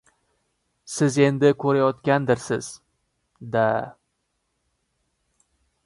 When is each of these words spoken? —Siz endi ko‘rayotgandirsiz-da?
—Siz 0.93 1.17
endi 1.25 1.51
ko‘rayotgandirsiz-da? 1.65 3.67